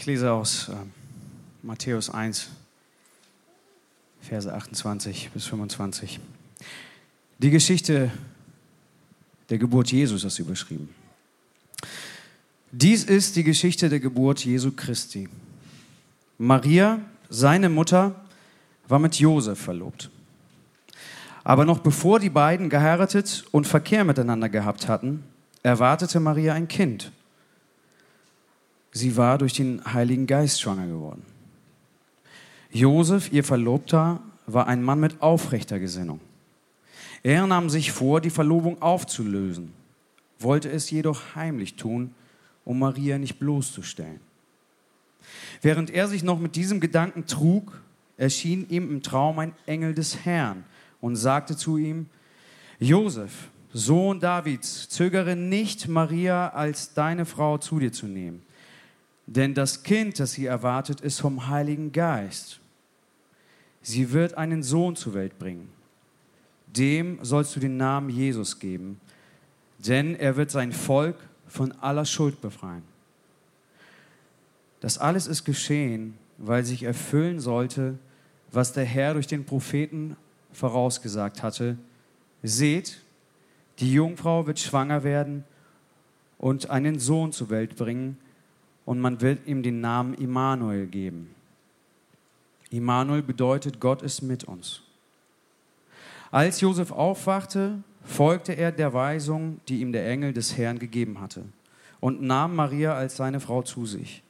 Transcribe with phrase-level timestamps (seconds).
[0.00, 0.72] Ich lese aus äh,
[1.62, 2.48] Matthäus 1,
[4.22, 6.18] Verse 28 bis 25.
[7.36, 8.10] Die Geschichte
[9.50, 10.88] der Geburt Jesus ist überschrieben.
[12.72, 15.28] Dies ist die Geschichte der Geburt Jesu Christi.
[16.38, 18.24] Maria, seine Mutter,
[18.88, 20.08] war mit Josef verlobt.
[21.44, 25.22] Aber noch bevor die beiden geheiratet und Verkehr miteinander gehabt hatten,
[25.62, 27.12] erwartete Maria ein Kind.
[28.92, 31.22] Sie war durch den Heiligen Geist schwanger geworden.
[32.72, 36.20] Josef, ihr Verlobter, war ein Mann mit aufrechter Gesinnung.
[37.22, 39.72] Er nahm sich vor, die Verlobung aufzulösen,
[40.38, 42.14] wollte es jedoch heimlich tun,
[42.64, 44.20] um Maria nicht bloßzustellen.
[45.60, 47.80] Während er sich noch mit diesem Gedanken trug,
[48.16, 50.64] erschien ihm im Traum ein Engel des Herrn
[51.00, 52.06] und sagte zu ihm,
[52.78, 58.42] Josef, Sohn Davids, zögere nicht, Maria als deine Frau zu dir zu nehmen,
[59.30, 62.58] denn das Kind, das sie erwartet, ist vom Heiligen Geist.
[63.80, 65.68] Sie wird einen Sohn zur Welt bringen.
[66.66, 69.00] Dem sollst du den Namen Jesus geben,
[69.78, 72.82] denn er wird sein Volk von aller Schuld befreien.
[74.80, 78.00] Das alles ist geschehen, weil sich erfüllen sollte,
[78.50, 80.16] was der Herr durch den Propheten
[80.52, 81.78] vorausgesagt hatte.
[82.42, 83.00] Seht,
[83.78, 85.44] die Jungfrau wird schwanger werden
[86.36, 88.18] und einen Sohn zur Welt bringen,
[88.84, 91.34] und man wird ihm den Namen Immanuel geben.
[92.70, 94.82] Immanuel bedeutet, Gott ist mit uns.
[96.30, 101.44] Als Josef aufwachte, folgte er der Weisung, die ihm der Engel des Herrn gegeben hatte,
[101.98, 104.22] und nahm Maria als seine Frau zu sich.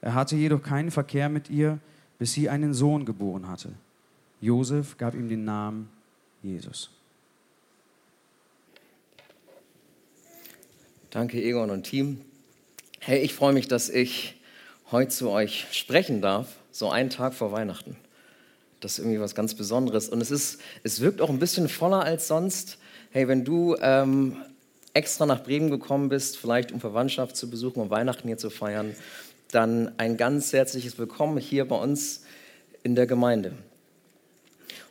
[0.00, 1.78] Er hatte jedoch keinen Verkehr mit ihr,
[2.18, 3.72] bis sie einen Sohn geboren hatte.
[4.40, 5.88] Josef gab ihm den Namen
[6.42, 6.90] Jesus.
[11.10, 12.22] Danke, Egon und Team.
[13.04, 14.36] Hey, ich freue mich, dass ich
[14.92, 17.96] heute zu euch sprechen darf, so einen Tag vor Weihnachten.
[18.78, 20.08] Das ist irgendwie was ganz Besonderes.
[20.08, 22.78] Und es, ist, es wirkt auch ein bisschen voller als sonst.
[23.10, 24.36] Hey, wenn du ähm,
[24.94, 28.94] extra nach Bremen gekommen bist, vielleicht um Verwandtschaft zu besuchen, um Weihnachten hier zu feiern,
[29.50, 32.22] dann ein ganz herzliches Willkommen hier bei uns
[32.84, 33.50] in der Gemeinde.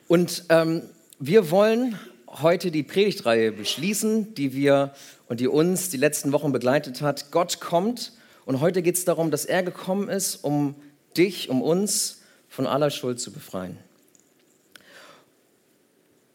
[0.09, 0.81] Und ähm,
[1.17, 1.97] wir wollen
[2.41, 4.93] heute die Predigtreihe beschließen, die wir
[5.27, 7.31] und die uns die letzten Wochen begleitet hat.
[7.31, 8.13] Gott kommt
[8.45, 10.75] und heute geht es darum, dass er gekommen ist, um
[11.17, 13.77] dich, um uns von aller Schuld zu befreien.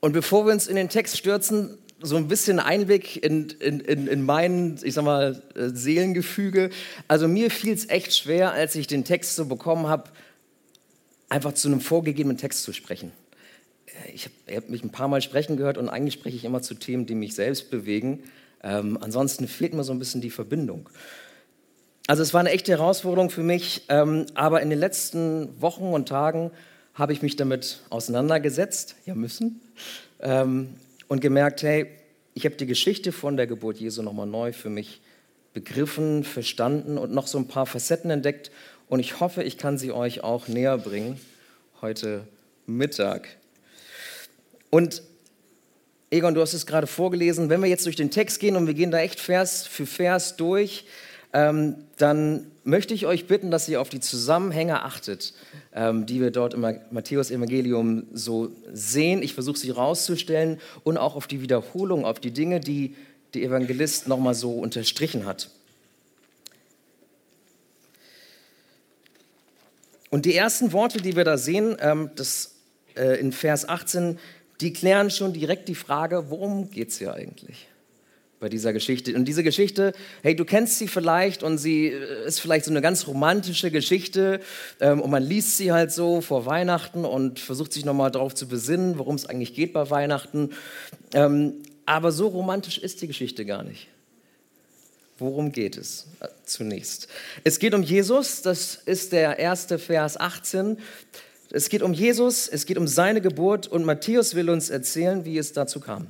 [0.01, 4.07] Und bevor wir uns in den Text stürzen, so ein bisschen Einblick in, in, in,
[4.07, 6.71] in mein, ich sag mal, äh, Seelengefüge.
[7.09, 10.11] Also mir fiel es echt schwer, als ich den Text so bekommen habe,
[11.29, 13.13] einfach zu einem vorgegebenen Text zu sprechen.
[14.05, 16.63] Äh, ich habe hab mich ein paar Mal sprechen gehört und eigentlich spreche ich immer
[16.63, 18.25] zu Themen, die mich selbst bewegen.
[18.63, 20.89] Ähm, ansonsten fehlt mir so ein bisschen die Verbindung.
[22.07, 26.09] Also es war eine echte Herausforderung für mich, ähm, aber in den letzten Wochen und
[26.09, 26.53] Tagen
[26.95, 29.61] habe ich mich damit auseinandergesetzt, ja müssen,
[30.21, 30.69] ähm,
[31.09, 31.87] und gemerkt, hey,
[32.35, 35.01] ich habe die Geschichte von der Geburt Jesu nochmal neu für mich
[35.53, 38.51] begriffen, verstanden und noch so ein paar Facetten entdeckt.
[38.89, 41.19] Und ich hoffe, ich kann sie euch auch näher bringen
[41.81, 42.27] heute
[42.67, 43.29] Mittag.
[44.71, 45.03] Und
[46.11, 47.49] Egon, du hast es gerade vorgelesen.
[47.49, 50.37] Wenn wir jetzt durch den Text gehen und wir gehen da echt Vers für Vers
[50.37, 50.85] durch,
[51.33, 55.35] ähm, dann möchte ich euch bitten, dass ihr auf die Zusammenhänge achtet,
[55.75, 56.61] ähm, die wir dort im
[56.91, 59.23] Matthäus-Evangelium so sehen.
[59.23, 62.95] Ich versuche sie rauszustellen und auch auf die Wiederholung, auf die Dinge, die
[63.35, 65.51] der Evangelist nochmal so unterstrichen hat.
[70.11, 72.55] Und die ersten Worte, die wir da sehen, ähm, das,
[72.95, 74.19] äh, in Vers 18,
[74.61, 77.69] die klären schon direkt die Frage, worum geht es hier eigentlich?
[78.39, 79.15] bei dieser Geschichte.
[79.15, 82.83] Und diese Geschichte, hey, du kennst sie vielleicht und sie äh, ist vielleicht so eine
[82.83, 84.41] ganz romantische Geschichte
[84.81, 88.47] ähm, und man liest sie halt so vor Weihnachten und versucht sich nochmal darauf zu
[88.47, 90.51] besinnen, worum es eigentlich geht bei Weihnachten.
[91.15, 91.55] Ähm,
[91.87, 93.89] aber so romantisch ist die Geschichte gar nicht.
[95.19, 97.09] Worum geht es äh, zunächst?
[97.43, 100.77] Es geht um Jesus, das ist der erste Vers 18.
[101.51, 105.39] Es geht um Jesus, es geht um seine Geburt und Matthäus will uns erzählen, wie
[105.39, 106.09] es dazu kam.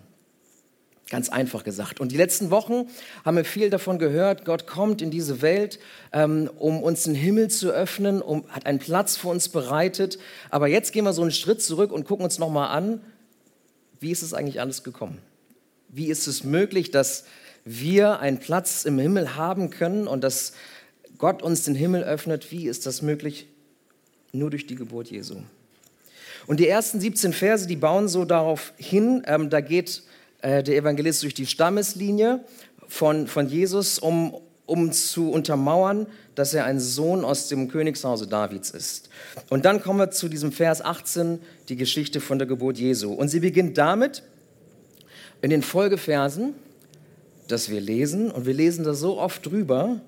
[1.09, 2.01] Ganz einfach gesagt.
[2.01, 2.89] Und die letzten Wochen
[3.25, 5.79] haben wir viel davon gehört, Gott kommt in diese Welt,
[6.13, 10.19] ähm, um uns den Himmel zu öffnen, um, hat einen Platz für uns bereitet.
[10.51, 13.01] Aber jetzt gehen wir so einen Schritt zurück und gucken uns nochmal an,
[14.01, 15.19] wie ist es eigentlich alles gekommen?
[15.89, 17.25] Wie ist es möglich, dass
[17.65, 20.55] wir einen Platz im Himmel haben können und dass
[21.19, 22.51] Gott uns den Himmel öffnet?
[22.51, 23.47] Wie ist das möglich?
[24.39, 25.37] Nur durch die Geburt Jesu.
[26.47, 30.03] Und die ersten 17 Verse, die bauen so darauf hin, ähm, da geht
[30.43, 32.45] äh, der Evangelist durch die Stammeslinie
[32.89, 38.71] von, von Jesus, um um zu untermauern, dass er ein Sohn aus dem Königshause Davids
[38.71, 39.09] ist.
[39.49, 43.13] Und dann kommen wir zu diesem Vers 18, die Geschichte von der Geburt Jesu.
[43.13, 44.23] Und sie beginnt damit,
[45.41, 46.55] in den Folgeversen,
[47.47, 50.01] dass wir lesen, und wir lesen da so oft drüber,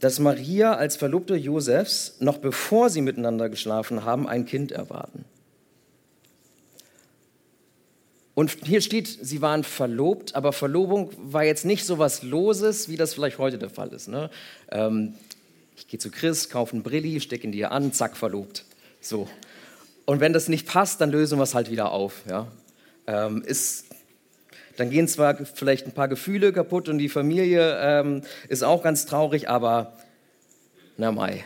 [0.00, 5.24] dass Maria als Verlobte Josefs, noch bevor sie miteinander geschlafen haben, ein Kind erwarten.
[8.34, 12.96] Und hier steht, sie waren verlobt, aber Verlobung war jetzt nicht so was Loses, wie
[12.96, 14.06] das vielleicht heute der Fall ist.
[14.06, 14.30] Ne?
[14.70, 15.14] Ähm,
[15.76, 18.64] ich gehe zu Chris, kaufe einen Brilli, stecke ihn dir an, zack, verlobt.
[19.00, 19.28] So.
[20.06, 22.22] Und wenn das nicht passt, dann lösen wir es halt wieder auf.
[22.28, 22.46] Ja?
[23.08, 23.86] Ähm, ist,
[24.78, 29.06] dann gehen zwar vielleicht ein paar Gefühle kaputt und die Familie ähm, ist auch ganz
[29.06, 29.92] traurig, aber
[30.96, 31.44] na mai,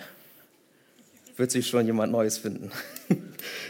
[1.39, 2.71] wird sich schon jemand Neues finden.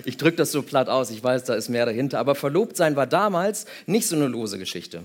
[0.05, 2.19] Ich drücke das so platt aus, ich weiß, da ist mehr dahinter.
[2.19, 5.03] Aber verlobt sein war damals nicht so eine lose Geschichte.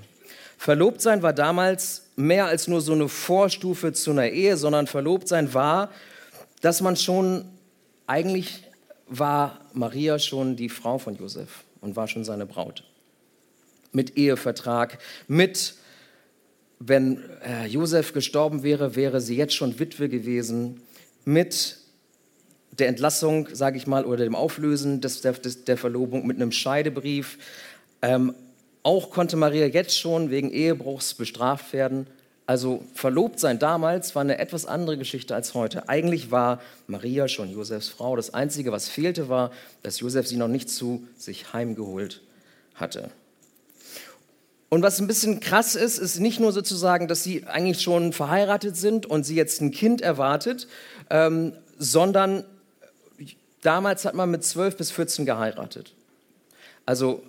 [0.58, 5.28] Verlobt sein war damals mehr als nur so eine Vorstufe zu einer Ehe, sondern verlobt
[5.28, 5.90] sein war,
[6.62, 7.46] dass man schon,
[8.08, 8.64] eigentlich
[9.08, 12.84] war Maria schon die Frau von Josef und war schon seine Braut.
[13.98, 15.74] Mit Ehevertrag, mit,
[16.80, 20.82] wenn äh, Josef gestorben wäre, wäre sie jetzt schon Witwe gewesen,
[21.26, 21.78] mit
[22.78, 26.52] der Entlassung, sage ich mal, oder dem Auflösen des, der, des, der Verlobung mit einem
[26.52, 27.40] Scheidebrief.
[28.04, 28.36] Ähm,
[28.84, 32.06] auch konnte Maria jetzt schon wegen Ehebruchs bestraft werden.
[32.46, 35.90] Also verlobt sein damals war eine etwas andere Geschichte als heute.
[35.90, 38.16] Eigentlich war Maria schon Josefs Frau.
[38.16, 39.52] Das Einzige, was fehlte, war,
[39.84, 42.22] dass Josef sie noch nicht zu sich heimgeholt
[42.76, 43.10] hatte.
[44.70, 48.76] Und was ein bisschen krass ist, ist nicht nur sozusagen, dass sie eigentlich schon verheiratet
[48.76, 50.68] sind und sie jetzt ein Kind erwartet,
[51.10, 52.44] ähm, sondern
[53.62, 55.94] Damals hat man mit 12 bis 14 geheiratet.
[56.86, 57.24] Also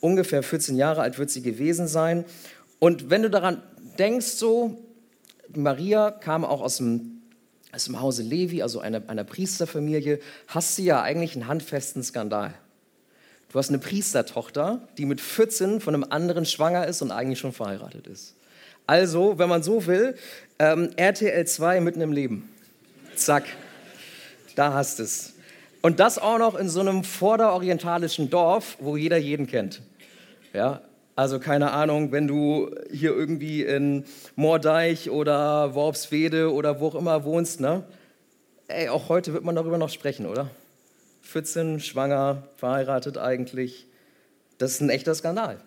[0.00, 2.24] ungefähr 14 Jahre alt wird sie gewesen sein.
[2.78, 3.62] Und wenn du daran
[3.98, 4.76] denkst, so,
[5.54, 7.22] Maria kam auch aus dem,
[7.72, 12.52] aus dem Hause Levi, also einer, einer Priesterfamilie, hast sie ja eigentlich einen handfesten Skandal.
[13.50, 17.52] Du hast eine Priestertochter, die mit 14 von einem anderen schwanger ist und eigentlich schon
[17.52, 18.34] verheiratet ist.
[18.86, 20.16] Also, wenn man so will,
[20.58, 22.48] ähm, RTL 2 mitten im Leben.
[23.14, 23.44] Zack,
[24.54, 25.34] da hast es.
[25.80, 29.80] Und das auch noch in so einem vorderorientalischen Dorf, wo jeder jeden kennt.
[30.52, 30.82] Ja,
[31.16, 34.04] also keine Ahnung, wenn du hier irgendwie in
[34.36, 37.84] Moordeich oder Worpswede oder wo auch immer wohnst, ne?
[38.68, 40.50] Ey, auch heute wird man darüber noch sprechen, oder?
[41.28, 43.86] 14, schwanger, verheiratet eigentlich.
[44.56, 45.60] Das ist ein echter Skandal.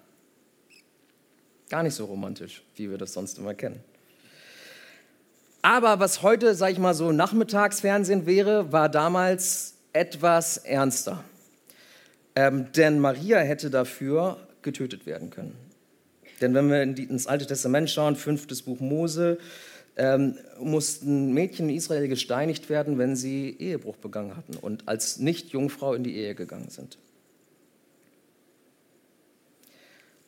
[1.69, 3.79] Gar nicht so romantisch, wie wir das sonst immer kennen.
[5.61, 11.23] Aber was heute, sag ich mal, so Nachmittagsfernsehen wäre, war damals etwas ernster.
[12.35, 15.55] Ähm, denn Maria hätte dafür getötet werden können.
[16.41, 19.37] Denn wenn wir ins Alte Testament schauen, fünftes Buch Mose,
[19.97, 25.93] ähm, mussten Mädchen in Israel gesteinigt werden, wenn sie Ehebruch begangen hatten und als Nicht-Jungfrau
[25.93, 26.97] in die Ehe gegangen sind.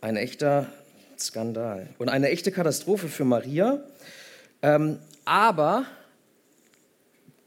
[0.01, 0.69] Ein echter
[1.17, 3.83] Skandal und eine echte Katastrophe für Maria.
[4.61, 5.85] Ähm, aber,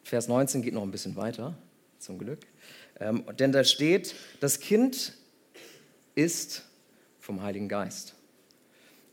[0.03, 1.55] Vers 19 geht noch ein bisschen weiter
[1.99, 2.41] zum Glück.
[2.99, 5.13] Ähm, denn da steht, das Kind
[6.15, 6.63] ist
[7.21, 8.15] vom Heiligen Geist.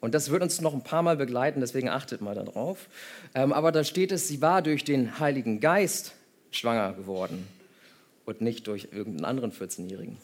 [0.03, 2.89] Und das wird uns noch ein paar Mal begleiten, deswegen achtet mal darauf.
[3.33, 6.13] Ähm, aber da steht es, sie war durch den Heiligen Geist
[6.51, 7.47] schwanger geworden
[8.25, 10.17] und nicht durch irgendeinen anderen 14-Jährigen.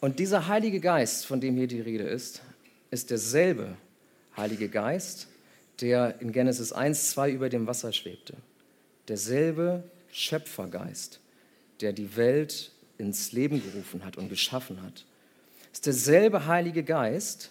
[0.00, 2.42] Und dieser Heilige Geist, von dem hier die Rede ist,
[2.90, 3.76] ist derselbe
[4.36, 5.28] Heilige Geist,
[5.80, 8.34] der in Genesis 1, 2 über dem Wasser schwebte.
[9.06, 11.20] Derselbe Schöpfergeist,
[11.80, 15.04] der die Welt ins Leben gerufen hat und geschaffen hat.
[15.72, 17.50] Es ist derselbe Heilige Geist,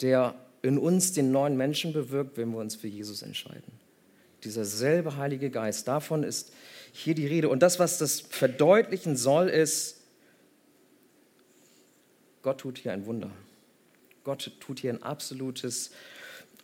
[0.00, 3.72] der in uns den neuen Menschen bewirkt, wenn wir uns für Jesus entscheiden.
[4.44, 6.52] Dieser selbe Heilige Geist, davon ist
[6.92, 7.48] hier die Rede.
[7.48, 10.02] Und das, was das verdeutlichen soll, ist,
[12.42, 13.30] Gott tut hier ein Wunder.
[14.22, 15.90] Gott tut hier ein absolutes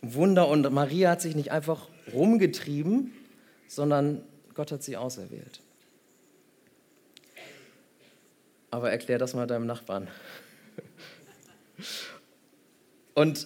[0.01, 3.13] Wunder und Maria hat sich nicht einfach rumgetrieben,
[3.67, 4.23] sondern
[4.53, 5.61] Gott hat sie auserwählt.
[8.71, 10.07] Aber erklär das mal deinem Nachbarn.
[13.13, 13.45] Und äh,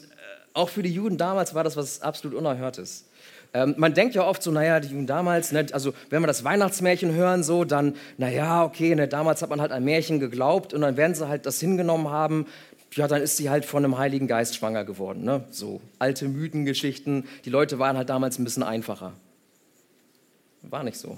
[0.53, 3.10] auch für die Juden damals war das was absolut Unerhörtes.
[3.53, 6.44] Ähm, man denkt ja oft so, naja, die Juden damals, ne, also wenn wir das
[6.44, 10.82] Weihnachtsmärchen hören, so, dann, naja, okay, ne, damals hat man halt ein Märchen geglaubt und
[10.82, 12.48] dann werden sie halt das hingenommen haben,
[12.96, 15.24] ja, dann ist sie halt von einem Heiligen Geist schwanger geworden.
[15.24, 15.44] Ne?
[15.51, 17.27] So alte Mythengeschichten.
[17.44, 19.13] Die Leute waren halt damals ein bisschen einfacher.
[20.62, 21.17] War nicht so.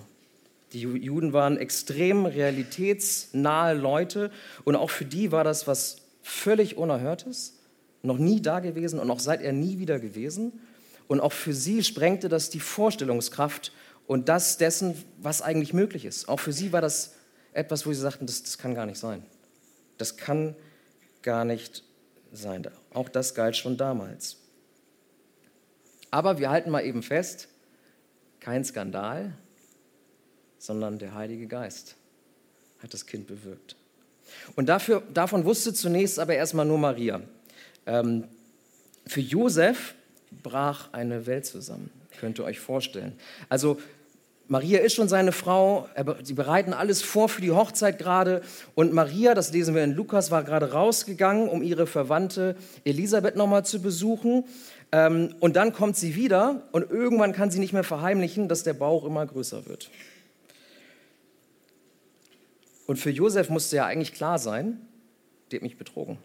[0.73, 4.31] Die Juden waren extrem realitätsnahe Leute
[4.65, 7.59] und auch für die war das was völlig Unerhörtes,
[8.03, 10.59] noch nie da gewesen und auch seit er nie wieder gewesen.
[11.07, 13.71] Und auch für sie sprengte das die Vorstellungskraft
[14.07, 16.27] und das dessen, was eigentlich möglich ist.
[16.27, 17.13] Auch für sie war das
[17.53, 19.25] etwas, wo sie sagten, das, das kann gar nicht sein.
[19.97, 20.55] Das kann
[21.21, 21.83] gar nicht
[22.33, 22.67] sein.
[22.93, 24.37] Auch das galt schon damals.
[26.11, 27.47] Aber wir halten mal eben fest,
[28.39, 29.33] kein Skandal,
[30.57, 31.95] sondern der Heilige Geist
[32.79, 33.75] hat das Kind bewirkt.
[34.55, 37.21] Und dafür, davon wusste zunächst aber erstmal nur Maria.
[37.85, 38.25] Ähm,
[39.05, 39.95] für Josef
[40.43, 43.13] brach eine Welt zusammen, könnt ihr euch vorstellen.
[43.49, 43.79] Also
[44.49, 45.89] Maria ist schon seine Frau,
[46.23, 48.41] sie bereiten alles vor für die Hochzeit gerade
[48.75, 53.65] und Maria, das lesen wir in Lukas, war gerade rausgegangen, um ihre Verwandte Elisabeth nochmal
[53.65, 54.45] zu besuchen
[54.93, 58.73] ähm, und dann kommt sie wieder und irgendwann kann sie nicht mehr verheimlichen, dass der
[58.73, 59.89] Bauch immer größer wird.
[62.87, 64.81] Und für Josef musste ja eigentlich klar sein,
[65.51, 66.17] die hat mich betrogen.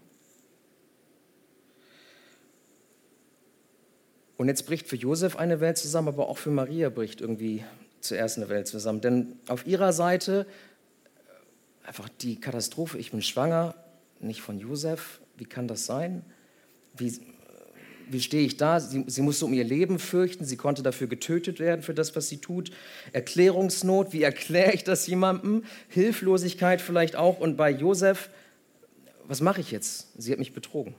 [4.37, 7.64] Und jetzt bricht für Josef eine Welt zusammen, aber auch für Maria bricht irgendwie
[8.00, 9.00] zuerst eine Welt zusammen.
[9.00, 10.47] Denn auf ihrer Seite
[11.85, 13.75] einfach die Katastrophe, ich bin schwanger,
[14.21, 16.25] nicht von Josef, wie kann das sein?
[16.97, 17.21] Wie,
[18.11, 18.81] wie stehe ich da?
[18.81, 22.29] Sie, sie, musste um ihr Leben fürchten, sie konnte dafür getötet werden, für das, was
[22.29, 22.71] sie tut.
[23.13, 25.65] Erklärungsnot, wie erkläre ich das jemandem?
[25.89, 27.39] Hilflosigkeit vielleicht auch.
[27.41, 28.31] Und bei Josef,
[29.25, 30.09] was mache ich jetzt?
[30.21, 30.95] Sie hat mich betrogen.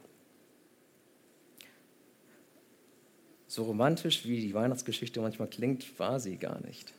[3.48, 6.94] So romantisch wie die Weihnachtsgeschichte manchmal klingt, war sie gar nicht.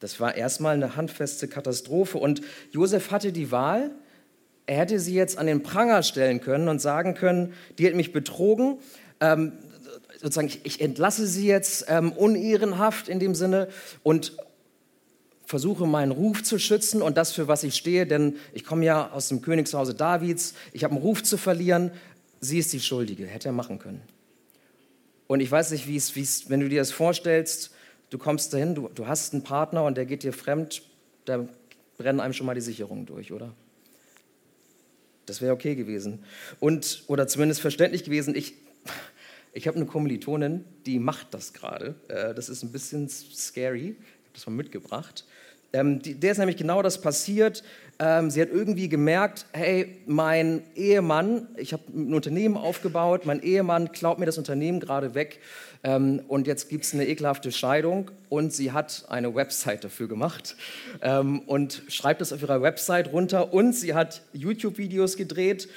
[0.00, 2.18] Das war erstmal eine handfeste Katastrophe.
[2.18, 3.90] Und Josef hatte die Wahl,
[4.68, 8.12] er hätte sie jetzt an den Pranger stellen können und sagen können, die hat mich
[8.12, 8.78] betrogen
[9.20, 9.52] ähm,
[10.20, 13.68] sozusagen, ich, ich, entlasse sie jetzt ähm, unehrenhaft in dem Sinne
[14.02, 14.36] und
[15.44, 19.10] versuche meinen Ruf zu schützen und das, für was ich stehe, denn ich komme ja
[19.12, 21.90] aus dem Königshause Davids, ich habe einen Ruf zu verlieren,
[22.40, 24.02] sie ist die Schuldige, hätte er machen können.
[25.26, 27.70] Und ich weiß nicht, wie es, wenn du dir das vorstellst,
[28.10, 30.82] du kommst dahin, du, du hast einen Partner und der geht dir fremd,
[31.24, 31.46] da
[31.96, 33.52] brennen einem schon mal die Sicherungen durch, oder?
[35.26, 36.24] Das wäre okay gewesen.
[36.60, 38.34] Und, oder zumindest verständlich gewesen.
[38.34, 38.54] Ich,
[39.58, 41.96] ich habe eine Kommilitonin, die macht das gerade.
[42.06, 43.96] Äh, das ist ein bisschen scary.
[43.98, 45.24] Ich habe das mal mitgebracht.
[45.72, 47.64] Ähm, die, der ist nämlich genau das passiert.
[47.98, 53.90] Ähm, sie hat irgendwie gemerkt, hey, mein Ehemann, ich habe ein Unternehmen aufgebaut, mein Ehemann
[53.90, 55.40] klaut mir das Unternehmen gerade weg
[55.82, 60.54] ähm, und jetzt gibt es eine ekelhafte Scheidung und sie hat eine Website dafür gemacht
[61.02, 65.68] ähm, und schreibt das auf ihrer Website runter und sie hat YouTube-Videos gedreht,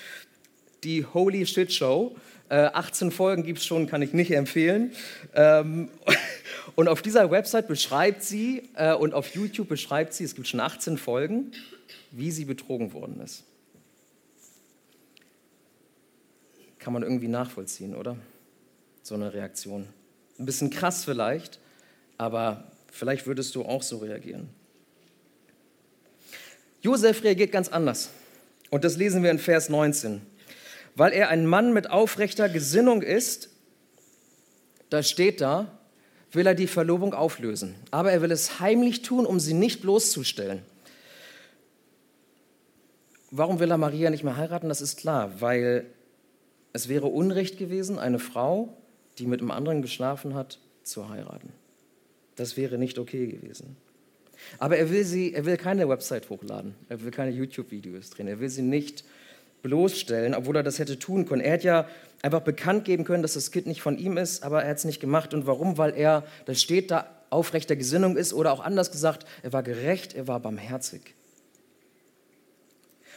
[0.84, 2.16] die Holy Shit Show.
[2.52, 4.92] 18 äh, Folgen gibt es schon, kann ich nicht empfehlen.
[5.34, 5.90] Ähm,
[6.76, 10.60] und auf dieser Website beschreibt sie äh, und auf YouTube beschreibt sie, es gibt schon
[10.60, 11.52] 18 Folgen,
[12.12, 13.44] wie sie betrogen worden ist.
[16.80, 18.18] Kann man irgendwie nachvollziehen, oder?
[19.04, 19.88] So eine Reaktion.
[20.38, 21.60] Ein bisschen krass vielleicht,
[22.18, 24.50] aber vielleicht würdest du auch so reagieren.
[26.82, 28.10] Josef reagiert ganz anders.
[28.72, 30.22] Und das lesen wir in Vers 19
[30.96, 33.50] weil er ein Mann mit aufrechter Gesinnung ist,
[34.90, 35.80] da steht da,
[36.32, 37.76] will er die Verlobung auflösen.
[37.92, 40.62] Aber er will es heimlich tun, um sie nicht bloßzustellen.
[43.32, 44.68] Warum will er Maria nicht mehr heiraten?
[44.68, 45.86] Das ist klar, weil
[46.74, 48.78] es wäre Unrecht gewesen, eine Frau,
[49.18, 51.54] die mit einem anderen geschlafen hat, zu heiraten.
[52.36, 53.78] Das wäre nicht okay gewesen.
[54.58, 58.40] Aber er will, sie, er will keine Website hochladen, er will keine YouTube-Videos drehen, er
[58.40, 59.04] will sie nicht
[59.62, 61.42] bloßstellen, obwohl er das hätte tun können.
[61.42, 61.88] Er hätte ja
[62.22, 64.86] einfach bekannt geben können, dass das Kind nicht von ihm ist, aber er hat es
[64.86, 65.34] nicht gemacht.
[65.34, 65.78] Und warum?
[65.78, 70.14] Weil er, das steht da, aufrechter Gesinnung ist oder auch anders gesagt, er war gerecht,
[70.14, 71.16] er war barmherzig.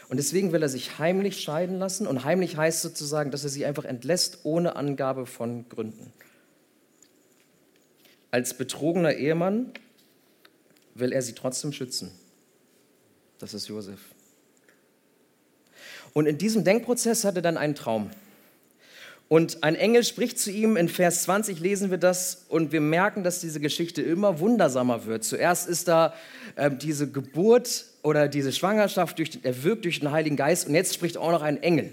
[0.07, 2.07] Und deswegen will er sich heimlich scheiden lassen.
[2.07, 6.13] Und heimlich heißt sozusagen, dass er sie einfach entlässt ohne Angabe von Gründen.
[8.31, 9.71] Als betrogener Ehemann
[10.93, 12.11] will er sie trotzdem schützen.
[13.39, 14.14] Das ist Josef.
[16.15, 18.09] Und in diesem Denkprozess hat er dann einen Traum.
[19.27, 23.25] Und ein Engel spricht zu ihm, in Vers 20 lesen wir das und wir merken,
[23.25, 25.25] dass diese Geschichte immer wundersamer wird.
[25.25, 26.13] Zuerst ist da
[26.55, 30.93] äh, diese Geburt oder diese Schwangerschaft, durch, er wirkt durch den Heiligen Geist und jetzt
[30.93, 31.91] spricht auch noch ein Engel.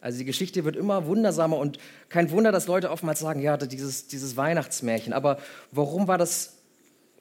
[0.00, 4.08] Also die Geschichte wird immer wundersamer und kein Wunder, dass Leute oftmals sagen, ja, dieses,
[4.08, 5.12] dieses Weihnachtsmärchen.
[5.12, 5.38] Aber
[5.70, 6.54] warum war das,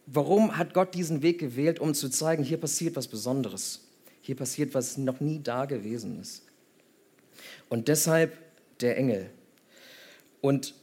[0.07, 3.84] warum hat Gott diesen Weg gewählt, um zu zeigen, hier passiert was Besonderes?
[4.25, 6.41] Hier passiert, was noch nie da gewesen ist.
[7.69, 8.35] Und deshalb
[8.79, 9.29] der Engel.
[10.41, 10.73] Und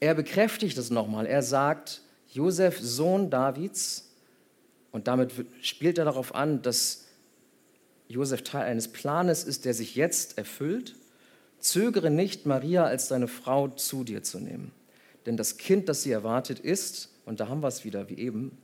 [0.00, 1.26] er bekräftigt es nochmal.
[1.26, 2.00] Er sagt,
[2.32, 4.08] Josef, Sohn Davids,
[4.92, 7.04] und damit spielt er darauf an, dass
[8.08, 10.96] Josef Teil eines Planes ist, der sich jetzt erfüllt,
[11.58, 14.72] zögere nicht, Maria als deine Frau zu dir zu nehmen.
[15.26, 18.56] Denn das Kind, das sie erwartet, ist, und da haben wir es wieder wie eben,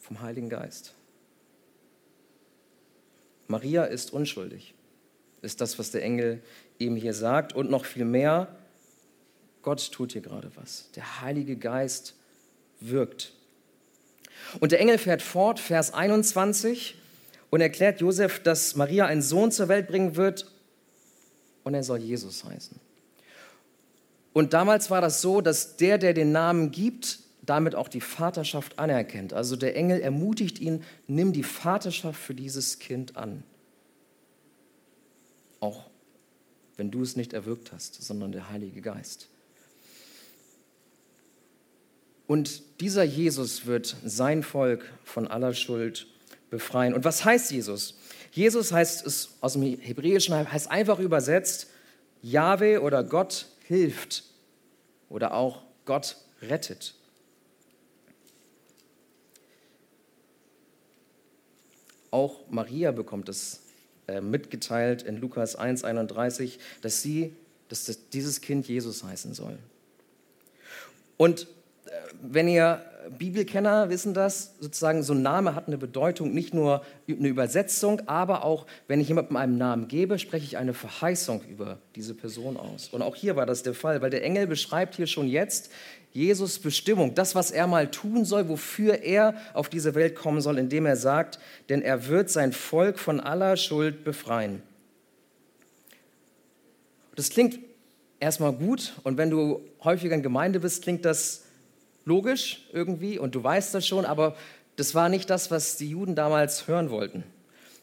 [0.00, 0.94] vom Heiligen Geist.
[3.48, 4.74] Maria ist unschuldig,
[5.42, 6.42] ist das, was der Engel
[6.78, 7.54] ihm hier sagt.
[7.54, 8.54] Und noch viel mehr,
[9.62, 10.90] Gott tut hier gerade was.
[10.94, 12.14] Der Heilige Geist
[12.80, 13.32] wirkt.
[14.60, 16.96] Und der Engel fährt fort, Vers 21,
[17.50, 20.50] und erklärt Josef, dass Maria einen Sohn zur Welt bringen wird
[21.64, 22.78] und er soll Jesus heißen.
[24.32, 28.78] Und damals war das so, dass der, der den Namen gibt, damit auch die Vaterschaft
[28.78, 29.32] anerkennt.
[29.32, 33.42] Also der Engel ermutigt ihn, nimm die Vaterschaft für dieses Kind an.
[35.60, 35.88] Auch
[36.76, 39.28] wenn du es nicht erwirkt hast, sondern der Heilige Geist.
[42.26, 46.06] Und dieser Jesus wird sein Volk von aller Schuld
[46.50, 46.92] befreien.
[46.92, 47.94] Und was heißt Jesus?
[48.30, 51.68] Jesus heißt es aus dem Hebräischen, heißt einfach übersetzt,
[52.20, 54.24] Jahwe oder Gott hilft
[55.08, 56.94] oder auch Gott rettet.
[62.10, 63.60] Auch Maria bekommt es
[64.06, 67.34] äh, mitgeteilt in Lukas 1,31, dass sie,
[67.68, 69.58] dass das, dieses Kind Jesus heißen soll.
[71.16, 71.46] Und
[72.20, 72.82] wenn ihr
[73.16, 78.44] Bibelkenner wissen das, sozusagen so ein Name hat eine Bedeutung, nicht nur eine Übersetzung, aber
[78.44, 82.88] auch, wenn ich jemandem einen Namen gebe, spreche ich eine Verheißung über diese Person aus.
[82.88, 85.70] Und auch hier war das der Fall, weil der Engel beschreibt hier schon jetzt
[86.12, 90.58] Jesus Bestimmung, das, was er mal tun soll, wofür er auf diese Welt kommen soll,
[90.58, 91.38] indem er sagt,
[91.68, 94.62] denn er wird sein Volk von aller Schuld befreien.
[97.14, 97.58] Das klingt
[98.20, 101.44] erstmal gut und wenn du häufiger in Gemeinde bist, klingt das
[102.08, 104.34] logisch irgendwie und du weißt das schon, aber
[104.76, 107.22] das war nicht das, was die Juden damals hören wollten.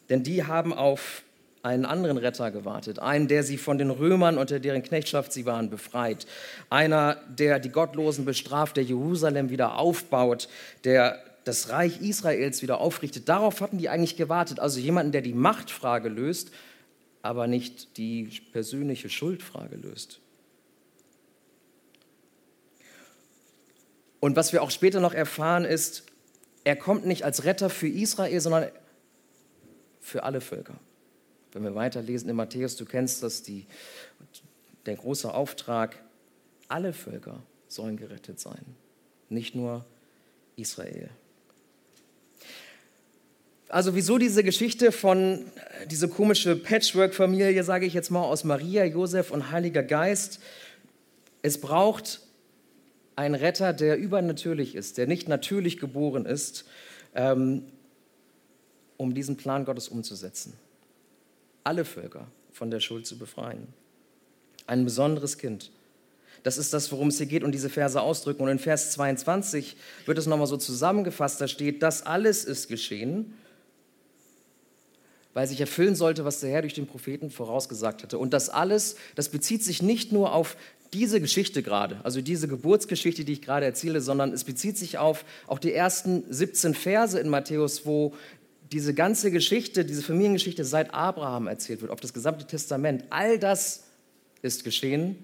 [0.08, 1.22] Denn die haben auf
[1.62, 5.68] einen anderen Retter gewartet, einen, der sie von den Römern, unter deren Knechtschaft sie waren,
[5.68, 6.26] befreit,
[6.70, 10.48] einer, der die Gottlosen bestraft, der Jerusalem wieder aufbaut,
[10.84, 13.28] der das Reich Israels wieder aufrichtet.
[13.28, 16.50] Darauf hatten die eigentlich gewartet, also jemanden, der die Machtfrage löst,
[17.22, 20.20] aber nicht die persönliche Schuldfrage löst.
[24.20, 26.04] Und was wir auch später noch erfahren ist,
[26.64, 28.70] er kommt nicht als Retter für Israel, sondern
[30.00, 30.74] für alle Völker.
[31.52, 33.66] Wenn wir weiterlesen in Matthäus, du kennst das, die,
[34.84, 36.02] der große Auftrag,
[36.68, 38.64] alle Völker sollen gerettet sein,
[39.28, 39.84] nicht nur
[40.56, 41.08] Israel.
[43.68, 45.44] Also wieso diese Geschichte von,
[45.90, 50.40] diese komische Patchwork-Familie, sage ich jetzt mal, aus Maria, Josef und Heiliger Geist?
[51.42, 52.20] Es braucht
[53.16, 56.66] ein Retter, der übernatürlich ist, der nicht natürlich geboren ist,
[57.14, 57.64] ähm,
[58.98, 60.52] um diesen Plan Gottes umzusetzen.
[61.64, 63.66] Alle Völker von der Schuld zu befreien.
[64.66, 65.70] Ein besonderes Kind.
[66.42, 68.42] Das ist das, worum es hier geht und diese Verse ausdrücken.
[68.42, 73.34] Und in Vers 22 wird es nochmal so zusammengefasst, da steht, das alles ist geschehen,
[75.34, 78.18] weil sich erfüllen sollte, was der Herr durch den Propheten vorausgesagt hatte.
[78.18, 80.56] Und das alles, das bezieht sich nicht nur auf
[80.96, 85.26] diese Geschichte gerade, also diese Geburtsgeschichte, die ich gerade erzähle, sondern es bezieht sich auf
[85.46, 88.14] auch die ersten 17 Verse in Matthäus, wo
[88.72, 93.04] diese ganze Geschichte, diese Familiengeschichte seit Abraham erzählt wird, auf das gesamte Testament.
[93.10, 93.84] All das
[94.40, 95.22] ist geschehen,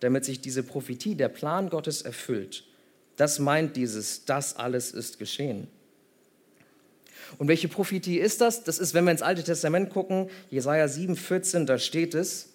[0.00, 2.64] damit sich diese Prophetie, der Plan Gottes erfüllt.
[3.16, 5.68] Das meint dieses, das alles ist geschehen.
[7.38, 8.64] Und welche Prophetie ist das?
[8.64, 12.51] Das ist, wenn wir ins Alte Testament gucken, Jesaja 7, 14, da steht es,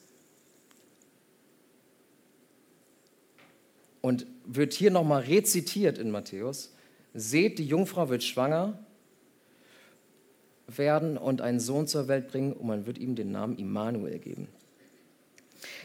[4.01, 6.73] und wird hier nochmal rezitiert in Matthäus.
[7.13, 8.77] Seht, die Jungfrau wird schwanger
[10.67, 14.47] werden und einen Sohn zur Welt bringen und man wird ihm den Namen Immanuel geben.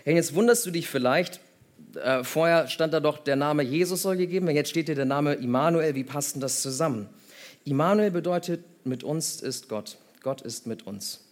[0.05, 1.41] Hey, jetzt wunderst du dich vielleicht,
[1.95, 5.05] äh, vorher stand da doch, der Name Jesus soll gegeben werden, jetzt steht hier der
[5.05, 7.09] Name Immanuel, wie passt denn das zusammen?
[7.65, 11.25] Immanuel bedeutet, mit uns ist Gott, Gott ist mit uns.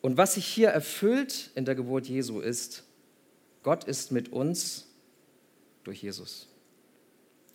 [0.00, 2.84] Und was sich hier erfüllt in der Geburt Jesu ist,
[3.62, 4.87] Gott ist mit uns
[5.88, 6.46] durch Jesus.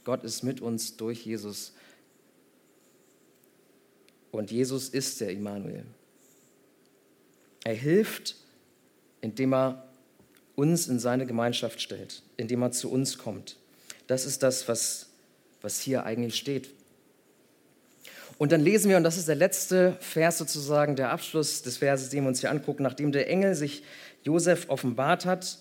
[0.03, 1.71] Gott ist mit uns durch Jesus.
[4.31, 5.85] Und Jesus ist der Immanuel.
[7.63, 8.35] Er hilft,
[9.21, 9.87] indem er
[10.55, 13.55] uns in seine Gemeinschaft stellt, indem er zu uns kommt.
[14.07, 15.09] Das ist das, was,
[15.61, 16.71] was hier eigentlich steht.
[18.39, 22.09] Und dann lesen wir, und das ist der letzte Vers sozusagen, der Abschluss des Verses,
[22.09, 23.83] den wir uns hier angucken, nachdem der Engel sich
[24.23, 25.59] Josef offenbart hat,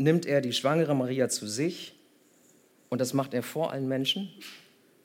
[0.00, 1.94] nimmt er die schwangere Maria zu sich
[2.88, 4.30] und das macht er vor allen Menschen,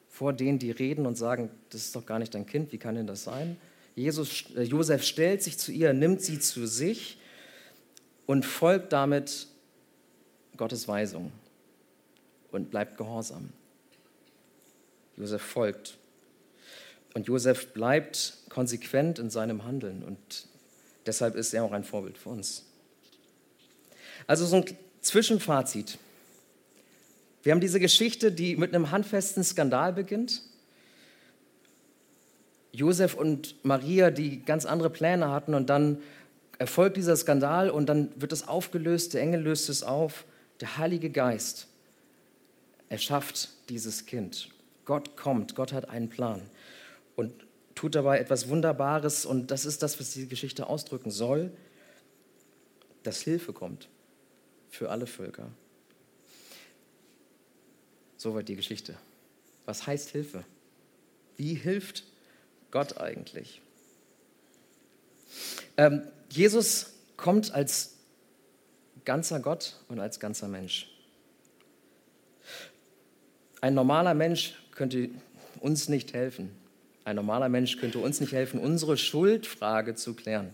[0.10, 2.96] vor denen, die reden und sagen, das ist doch gar nicht dein Kind, wie kann
[2.96, 3.58] denn das sein?
[3.96, 7.20] Jesus, äh, Josef stellt sich zu ihr, nimmt sie zu sich
[8.26, 9.48] und folgt damit
[10.58, 11.32] Gottes Weisung
[12.52, 13.50] und bleibt gehorsam.
[15.18, 15.98] Josef folgt.
[17.14, 20.48] Und Josef bleibt konsequent in seinem Handeln und
[21.06, 22.66] deshalb ist er auch ein Vorbild für uns.
[24.28, 24.66] Also so ein
[25.06, 26.00] Zwischenfazit.
[27.44, 30.42] Wir haben diese Geschichte, die mit einem handfesten Skandal beginnt.
[32.72, 36.00] Josef und Maria, die ganz andere Pläne hatten und dann
[36.58, 40.26] erfolgt dieser Skandal und dann wird es aufgelöst, der Engel löst es auf,
[40.60, 41.68] der Heilige Geist
[42.90, 44.50] erschafft dieses Kind.
[44.86, 46.42] Gott kommt, Gott hat einen Plan
[47.16, 47.32] und
[47.76, 51.52] tut dabei etwas Wunderbares und das ist das, was diese Geschichte ausdrücken soll,
[53.04, 53.88] dass Hilfe kommt
[54.76, 55.50] für alle Völker.
[58.18, 58.96] Soweit die Geschichte.
[59.66, 60.44] Was heißt Hilfe?
[61.38, 62.04] Wie hilft
[62.72, 63.62] Gott eigentlich?
[65.78, 67.96] Ähm, Jesus kommt als
[69.06, 70.90] ganzer Gott und als ganzer Mensch.
[73.62, 75.10] Ein normaler Mensch könnte
[75.60, 76.52] uns nicht helfen.
[77.04, 80.54] Ein normaler Mensch könnte uns nicht helfen, unsere Schuldfrage zu klären.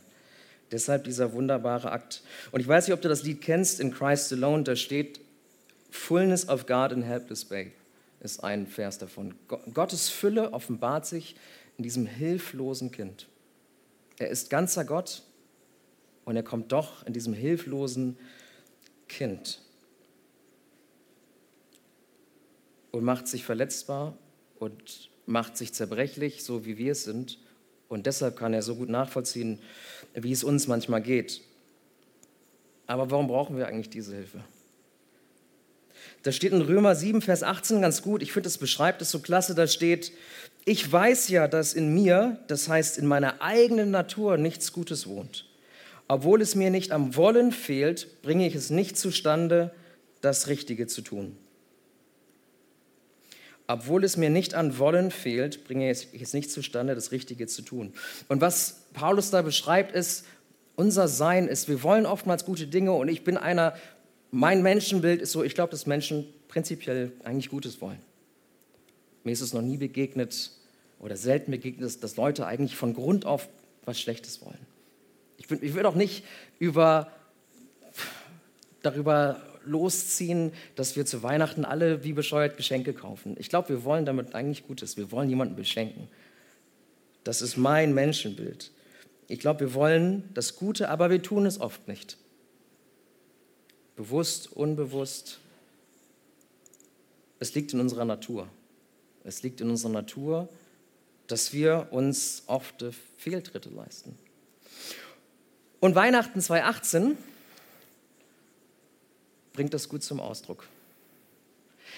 [0.71, 2.23] Deshalb dieser wunderbare Akt.
[2.51, 5.19] Und ich weiß nicht, ob du das Lied kennst, in Christ Alone, da steht,
[5.89, 7.71] Fullness of God in Helpless Babe
[8.21, 9.34] ist ein Vers davon.
[9.73, 11.36] Gottes Fülle offenbart sich
[11.77, 13.27] in diesem hilflosen Kind.
[14.19, 15.23] Er ist ganzer Gott
[16.23, 18.17] und er kommt doch in diesem hilflosen
[19.07, 19.62] Kind
[22.91, 24.15] und macht sich verletzbar
[24.60, 27.39] und macht sich zerbrechlich, so wie wir es sind.
[27.89, 29.60] Und deshalb kann er so gut nachvollziehen,
[30.13, 31.41] wie es uns manchmal geht.
[32.88, 34.39] Aber warum brauchen wir eigentlich diese Hilfe?
[36.24, 39.19] Da steht in Römer 7, Vers 18 ganz gut, ich finde, es beschreibt es so
[39.19, 40.12] klasse, da steht,
[40.65, 45.47] ich weiß ja, dass in mir, das heißt in meiner eigenen Natur, nichts Gutes wohnt.
[46.08, 49.71] Obwohl es mir nicht am Wollen fehlt, bringe ich es nicht zustande,
[50.19, 51.38] das Richtige zu tun.
[53.73, 57.62] Obwohl es mir nicht an Wollen fehlt, bringe ich es nicht zustande, das Richtige zu
[57.62, 57.93] tun.
[58.27, 60.25] Und was Paulus da beschreibt, ist,
[60.75, 63.73] unser Sein ist, wir wollen oftmals gute Dinge und ich bin einer,
[64.31, 67.99] mein Menschenbild ist so, ich glaube, dass Menschen prinzipiell eigentlich Gutes wollen.
[69.23, 70.51] Mir ist es noch nie begegnet
[70.99, 73.47] oder selten begegnet, dass Leute eigentlich von Grund auf
[73.86, 74.60] was Schlechtes wollen.
[75.38, 76.23] Ich, will auch nicht
[76.60, 77.12] über,
[78.81, 83.36] darüber losziehen, dass wir zu Weihnachten alle wie bescheuert Geschenke kaufen.
[83.39, 84.97] Ich glaube, wir wollen damit eigentlich Gutes.
[84.97, 86.08] Wir wollen jemanden beschenken.
[87.24, 88.71] Das ist mein Menschenbild.
[89.28, 92.17] Ich glaube, wir wollen das Gute, aber wir tun es oft nicht
[94.02, 95.39] bewusst, unbewusst.
[97.38, 98.47] Es liegt in unserer Natur.
[99.24, 100.50] Es liegt in unserer Natur,
[101.28, 102.84] dass wir uns oft
[103.17, 104.17] Fehltritte leisten.
[105.80, 107.15] Und Weihnachten 2018
[109.53, 110.67] bringt das gut zum Ausdruck.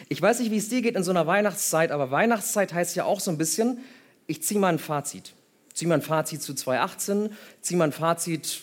[0.09, 3.05] Ich weiß nicht, wie es dir geht in so einer Weihnachtszeit, aber Weihnachtszeit heißt ja
[3.05, 3.79] auch so ein bisschen,
[4.27, 5.33] ich ziehe mal ein Fazit.
[5.73, 8.61] Ziehe mal ein Fazit zu 2018, ziehe mal ein Fazit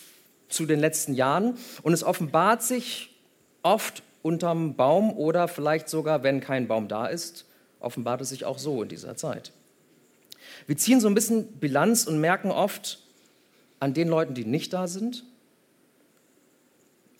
[0.49, 3.15] zu den letzten Jahren und es offenbart sich
[3.63, 7.45] oft unterm Baum oder vielleicht sogar, wenn kein Baum da ist,
[7.79, 9.51] offenbart es sich auch so in dieser Zeit.
[10.67, 12.99] Wir ziehen so ein bisschen Bilanz und merken oft
[13.79, 15.23] an den Leuten, die nicht da sind,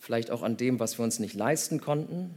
[0.02, 2.34] vielleicht auch an dem, was wir uns nicht leisten konnten.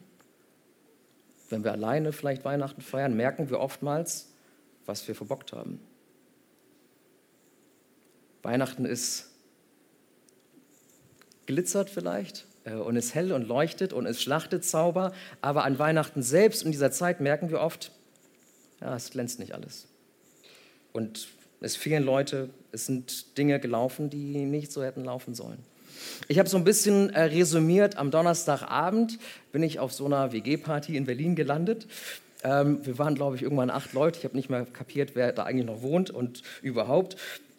[1.49, 4.32] Wenn wir alleine vielleicht Weihnachten feiern, merken wir oftmals,
[4.86, 5.80] was wir verbockt haben.
[8.43, 9.32] Weihnachten ist
[11.47, 15.12] glitzert vielleicht, äh, und ist hell und leuchtet und es schlachtet Zauber.
[15.41, 17.91] Aber an Weihnachten selbst in dieser Zeit merken wir oft,
[18.80, 19.88] ja, es glänzt nicht alles.
[20.93, 21.30] Und
[21.62, 25.63] es fehlen Leute, es sind Dinge gelaufen, die nicht so hätten laufen sollen.
[26.27, 29.19] Ich habe so ein bisschen äh, resümiert, am Donnerstagabend
[29.51, 31.88] bin ich auf so einer WG-Party in Berlin gelandet.
[32.43, 34.19] Ähm, wir waren, glaube ich, irgendwann acht Leute.
[34.19, 37.15] Ich habe nicht mehr kapiert, wer da eigentlich noch wohnt und überhaupt.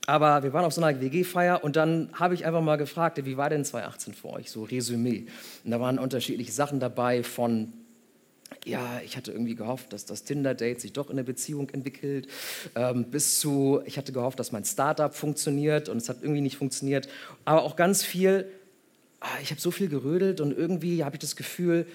[0.06, 3.36] Aber wir waren auf so einer WG-Feier und dann habe ich einfach mal gefragt, wie
[3.36, 5.26] war denn 2018 für euch, so Resümee.
[5.64, 7.72] Und da waren unterschiedliche Sachen dabei von,
[8.64, 12.28] ja, ich hatte irgendwie gehofft, dass das Tinder-Date sich doch in eine Beziehung entwickelt,
[12.74, 16.56] ähm, bis zu, ich hatte gehofft, dass mein Startup funktioniert und es hat irgendwie nicht
[16.56, 17.08] funktioniert.
[17.44, 18.46] Aber auch ganz viel,
[19.20, 21.86] ah, ich habe so viel gerödelt und irgendwie habe ich das Gefühl,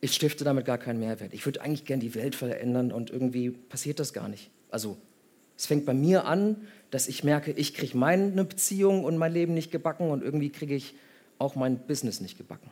[0.00, 1.34] ich stifte damit gar keinen Mehrwert.
[1.34, 4.50] Ich würde eigentlich gern die Welt verändern und irgendwie passiert das gar nicht.
[4.70, 4.96] Also
[5.56, 6.56] es fängt bei mir an,
[6.90, 10.74] dass ich merke, ich kriege meine Beziehung und mein Leben nicht gebacken und irgendwie kriege
[10.74, 10.94] ich
[11.38, 12.70] auch mein Business nicht gebacken.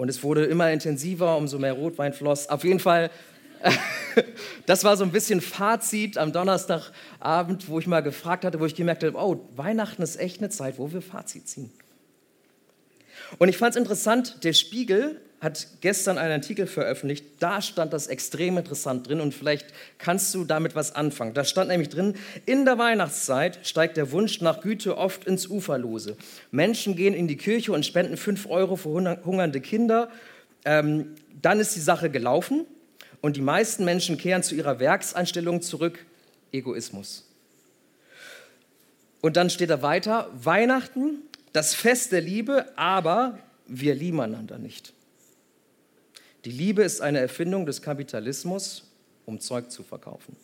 [0.00, 2.48] Und es wurde immer intensiver, umso mehr Rotwein floss.
[2.48, 3.10] Auf jeden Fall,
[4.64, 8.74] das war so ein bisschen Fazit am Donnerstagabend, wo ich mal gefragt hatte, wo ich
[8.74, 11.70] gemerkt habe, oh, Weihnachten ist echt eine Zeit, wo wir Fazit ziehen.
[13.36, 18.08] Und ich fand es interessant, der Spiegel hat gestern einen Artikel veröffentlicht, da stand das
[18.08, 21.32] extrem interessant drin und vielleicht kannst du damit was anfangen.
[21.32, 26.16] Da stand nämlich drin, in der Weihnachtszeit steigt der Wunsch nach Güte oft ins Uferlose.
[26.50, 28.90] Menschen gehen in die Kirche und spenden 5 Euro für
[29.24, 30.10] hungernde Kinder.
[30.66, 32.66] Ähm, dann ist die Sache gelaufen
[33.22, 36.04] und die meisten Menschen kehren zu ihrer Werkseinstellung zurück.
[36.52, 37.26] Egoismus.
[39.22, 41.22] Und dann steht da weiter, Weihnachten,
[41.52, 44.92] das Fest der Liebe, aber wir lieben einander nicht.
[46.44, 48.84] Die Liebe ist eine Erfindung des Kapitalismus,
[49.26, 50.36] um Zeug zu verkaufen.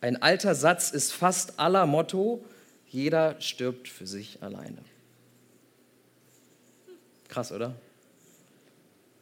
[0.00, 2.44] Ein alter Satz ist fast aller Motto,
[2.88, 4.78] jeder stirbt für sich alleine.
[7.28, 7.74] Krass, oder?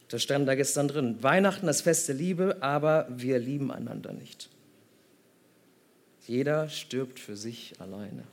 [0.08, 1.22] Das stand da gestern drin.
[1.22, 4.50] Weihnachten, das Fest der Liebe, aber wir lieben einander nicht.
[6.26, 8.24] Jeder stirbt für sich alleine.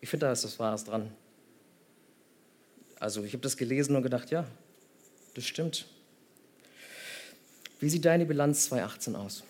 [0.00, 1.10] Ich finde, da ist das Wahres dran.
[3.00, 4.46] Also ich habe das gelesen und gedacht, ja,
[5.34, 5.86] das stimmt.
[7.80, 9.42] Wie sieht deine Bilanz 2018 aus?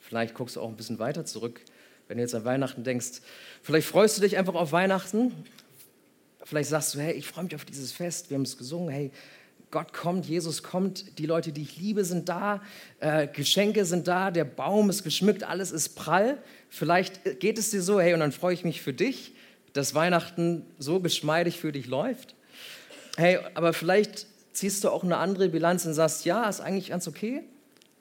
[0.00, 1.60] Vielleicht guckst du auch ein bisschen weiter zurück,
[2.08, 3.20] wenn du jetzt an Weihnachten denkst.
[3.62, 5.32] Vielleicht freust du dich einfach auf Weihnachten.
[6.42, 8.30] Vielleicht sagst du, hey, ich freue mich auf dieses Fest.
[8.30, 8.88] Wir haben es gesungen.
[8.88, 9.12] Hey,
[9.70, 12.60] Gott kommt, Jesus kommt, die Leute, die ich liebe, sind da,
[12.98, 16.38] äh, Geschenke sind da, der Baum ist geschmückt, alles ist prall.
[16.68, 19.32] Vielleicht geht es dir so, hey, und dann freue ich mich für dich,
[19.72, 22.34] dass Weihnachten so geschmeidig für dich läuft.
[23.16, 27.06] Hey, aber vielleicht ziehst du auch eine andere Bilanz und sagst, ja, ist eigentlich ganz
[27.08, 27.42] okay,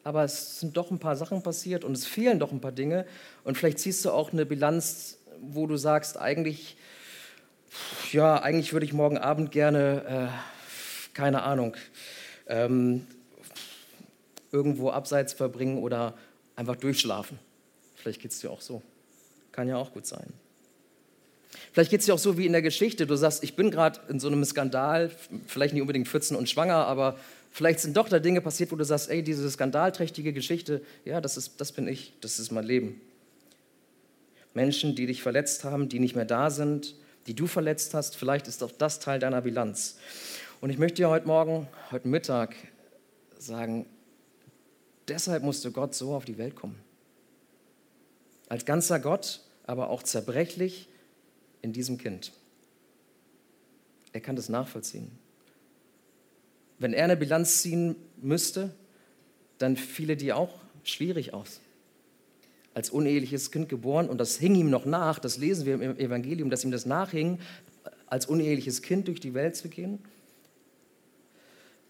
[0.04, 3.06] aber es sind doch ein paar Sachen passiert und es fehlen doch ein paar Dinge.
[3.44, 6.78] Und vielleicht ziehst du auch eine Bilanz, wo du sagst, eigentlich,
[8.12, 11.76] ja, eigentlich würde ich morgen Abend gerne, äh, keine Ahnung,
[12.48, 13.06] ähm,
[14.52, 16.18] irgendwo abseits verbringen oder
[16.56, 17.40] einfach durchschlafen.
[17.96, 18.82] Vielleicht geht es dir auch so.
[19.52, 20.34] Kann ja auch gut sein.
[21.72, 23.08] Vielleicht geht es dir auch so wie in der Geschichte.
[23.08, 25.12] Du sagst, ich bin gerade in so einem Skandal,
[25.48, 27.18] vielleicht nicht unbedingt 14 und schwanger, aber
[27.52, 31.38] vielleicht sind doch da Dinge passiert, wo du sagst, ey, diese skandalträchtige Geschichte, ja, das,
[31.38, 33.02] ist, das bin ich, das ist mein Leben.
[34.54, 36.96] Menschen, die dich verletzt haben, die nicht mehr da sind,
[37.28, 39.98] die du verletzt hast, vielleicht ist auch das Teil deiner Bilanz.
[40.62, 42.56] Und ich möchte dir heute Morgen, heute Mittag
[43.38, 43.86] sagen,
[45.08, 46.80] deshalb musste Gott so auf die Welt kommen.
[48.50, 50.89] Als ganzer Gott, aber auch zerbrechlich,
[51.62, 52.32] in diesem Kind.
[54.14, 55.12] Er kann das nachvollziehen.
[56.80, 58.74] Wenn er eine Bilanz ziehen müsste,
[59.58, 61.60] dann fiele die auch schwierig aus.
[62.74, 66.50] Als uneheliches Kind geboren und das hing ihm noch nach, das lesen wir im Evangelium,
[66.50, 67.40] dass ihm das nachhing,
[68.08, 70.00] als uneheliches Kind durch die Welt zu gehen,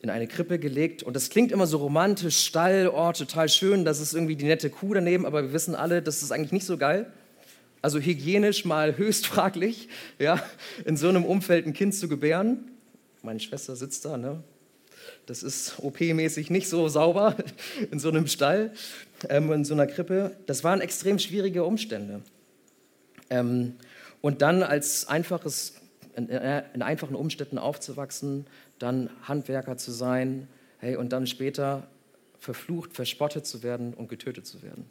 [0.02, 1.04] in eine Krippe gelegt.
[1.04, 4.70] Und das klingt immer so romantisch, Stall, oh, total schön, das ist irgendwie die nette
[4.70, 7.12] Kuh daneben, aber wir wissen alle, das ist eigentlich nicht so geil.
[7.82, 10.44] Also hygienisch mal höchst fraglich, ja,
[10.86, 12.72] in so einem Umfeld ein Kind zu gebären.
[13.22, 14.44] Meine Schwester sitzt da, ne?
[15.26, 17.36] Das ist OP-mäßig nicht so sauber
[17.92, 18.74] in so einem Stall,
[19.30, 20.36] ähm, in so einer Krippe.
[20.46, 22.22] Das waren extrem schwierige Umstände.
[23.30, 23.76] Ähm,
[24.22, 25.76] und dann als einfaches,
[26.16, 28.48] in, äh, in einfachen Umständen aufzuwachsen,
[28.80, 30.48] dann Handwerker zu sein,
[30.80, 31.88] hey, und dann später
[32.40, 34.86] verflucht, verspottet zu werden und getötet zu werden.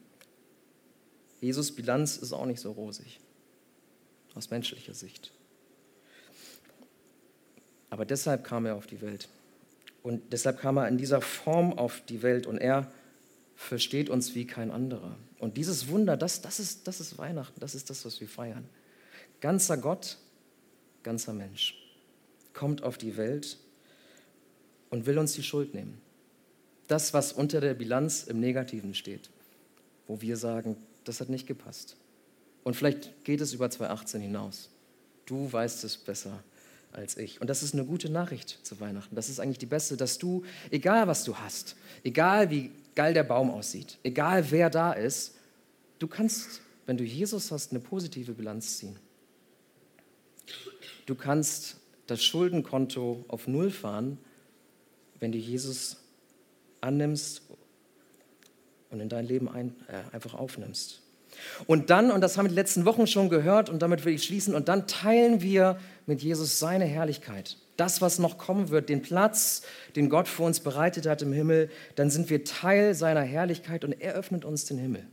[1.41, 3.21] Jesus Bilanz ist auch nicht so rosig
[4.35, 5.33] aus menschlicher Sicht.
[7.91, 9.29] Aber deshalb kam er auf die Welt.
[10.03, 12.91] Und deshalb kam er in dieser Form auf die Welt und er
[13.57, 15.17] versteht uns wie kein anderer.
[15.39, 18.69] Und dieses Wunder, das, das, ist, das ist Weihnachten, das ist das, was wir feiern.
[19.41, 20.19] Ganzer Gott,
[21.03, 21.75] ganzer Mensch
[22.53, 23.57] kommt auf die Welt
[24.91, 26.01] und will uns die Schuld nehmen.
[26.89, 29.31] Das, was unter der Bilanz im Negativen steht,
[30.09, 30.77] wo wir sagen,
[31.09, 31.97] das hat nicht gepasst.
[32.65, 34.71] Und vielleicht geht es über 2018 hinaus.
[35.27, 36.43] Du weißt es besser
[36.93, 37.41] als ich.
[37.41, 39.15] Und das ist eine gute Nachricht zu Weihnachten.
[39.15, 43.25] Das ist eigentlich die beste, dass du, egal was du hast, egal wie geil der
[43.25, 45.37] Baum aussieht, egal wer da ist,
[45.99, 48.97] du kannst, wenn du Jesus hast, eine positive Bilanz ziehen.
[51.07, 54.19] Du kannst das Schuldenkonto auf Null fahren,
[55.21, 55.99] wenn du Jesus
[56.81, 57.43] annimmst
[58.91, 61.03] und in dein Leben ein, äh, einfach aufnimmst.
[61.67, 64.25] Und dann, und das haben wir die letzten Wochen schon gehört, und damit will ich
[64.25, 67.59] schließen, und dann teilen wir mit Jesus seine Herrlichkeit.
[67.77, 69.63] Das, was noch kommen wird, den Platz,
[69.95, 73.93] den Gott für uns bereitet hat im Himmel, dann sind wir Teil seiner Herrlichkeit und
[73.93, 75.07] er öffnet uns den Himmel.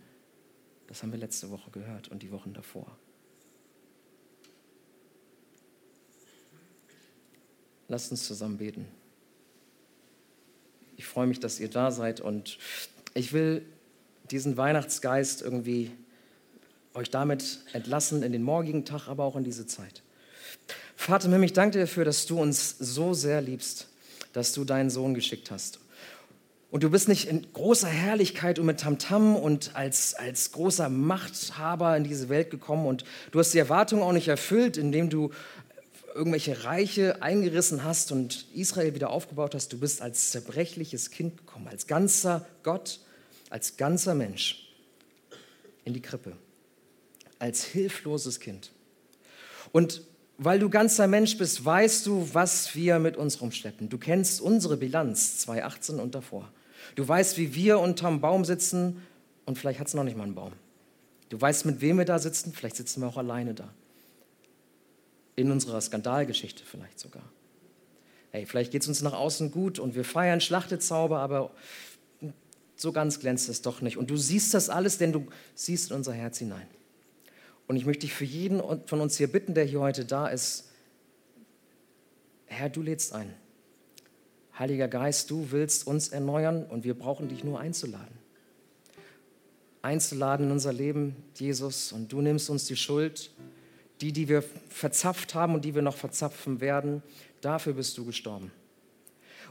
[0.88, 2.98] Das haben wir letzte Woche gehört und die Wochen davor.
[7.88, 8.88] Lasst uns zusammen beten.
[10.98, 12.58] Ich freue mich, dass ihr da seid und
[13.16, 13.66] ich will
[14.30, 15.92] diesen Weihnachtsgeist irgendwie
[16.94, 20.04] euch damit entlassen in den morgigen Tag, aber auch in diese Zeit.
[20.96, 23.88] Vater im ich danke dir dafür, dass du uns so sehr liebst,
[24.34, 25.80] dass du deinen Sohn geschickt hast.
[26.72, 31.96] Und du bist nicht in großer Herrlichkeit und mit Tamtam und als, als großer Machthaber
[31.96, 35.32] in diese Welt gekommen und du hast die Erwartung auch nicht erfüllt, indem du
[36.16, 39.72] irgendwelche Reiche eingerissen hast und Israel wieder aufgebaut hast.
[39.74, 43.00] Du bist als zerbrechliches Kind gekommen, als ganzer Gott,
[43.50, 44.74] als ganzer Mensch
[45.84, 46.36] in die Krippe,
[47.40, 48.72] als hilfloses Kind.
[49.72, 50.02] Und
[50.38, 53.90] weil du ganzer Mensch bist, weißt du, was wir mit uns rumschleppen.
[53.90, 56.52] Du kennst unsere Bilanz 2018 und davor.
[56.96, 59.02] Du weißt, wie wir unterm Baum sitzen
[59.46, 60.54] und vielleicht hat es noch nicht mal einen Baum.
[61.30, 63.74] Du weißt, mit wem wir da sitzen, vielleicht sitzen wir auch alleine da.
[65.36, 67.24] In unserer Skandalgeschichte vielleicht sogar.
[68.32, 71.52] Hey, vielleicht geht es uns nach außen gut und wir feiern Schlachtezauber, aber
[72.76, 73.98] so ganz glänzt es doch nicht.
[73.98, 76.68] Und du siehst das alles, denn du siehst in unser Herz hinein.
[77.68, 80.70] Und ich möchte dich für jeden von uns hier bitten, der hier heute da ist,
[82.46, 83.34] Herr, du lädst ein.
[84.58, 88.16] Heiliger Geist, du willst uns erneuern und wir brauchen dich nur einzuladen.
[89.82, 93.32] Einzuladen in unser Leben, Jesus, und du nimmst uns die Schuld,
[94.02, 97.04] die, die wir verzapft haben und die wir noch verzapfen werden.
[97.42, 98.52] Dafür bist du gestorben.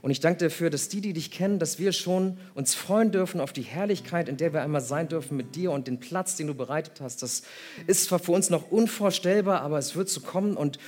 [0.04, 3.40] Und ich danke dafür, dass die, die dich kennen, dass wir schon uns freuen dürfen
[3.40, 6.46] auf die Herrlichkeit, in der wir einmal sein dürfen mit dir und den Platz, den
[6.46, 7.22] du bereitet hast.
[7.22, 7.42] Das
[7.86, 10.58] ist zwar für uns noch unvorstellbar, aber es wird so kommen.
[10.58, 10.78] Und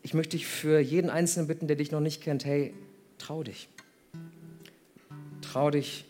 [0.00, 2.72] ich möchte dich für jeden Einzelnen bitten, der dich noch nicht kennt, hey,
[3.18, 3.68] trau dich.
[5.42, 6.06] Trau dich,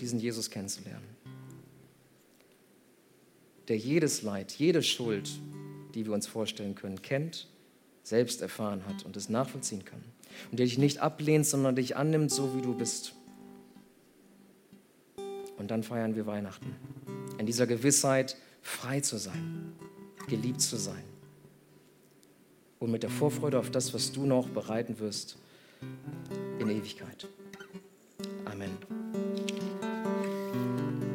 [0.00, 1.08] diesen Jesus kennenzulernen.
[3.68, 5.30] Der jedes Leid, jede Schuld,
[5.94, 7.48] die wir uns vorstellen können, kennt,
[8.02, 10.02] selbst erfahren hat und es nachvollziehen kann
[10.50, 13.14] und der dich nicht ablehnt, sondern dich annimmt, so wie du bist.
[15.58, 16.74] Und dann feiern wir Weihnachten.
[17.38, 19.72] In dieser Gewissheit, frei zu sein,
[20.28, 21.04] geliebt zu sein.
[22.78, 25.36] Und mit der Vorfreude auf das, was du noch bereiten wirst
[26.60, 27.26] in Ewigkeit.